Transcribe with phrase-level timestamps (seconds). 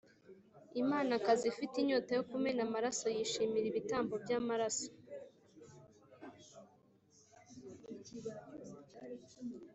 [0.81, 4.89] imanakazi ifite inyota yo kumena amaraso yishimira ibitambo by’amaraso.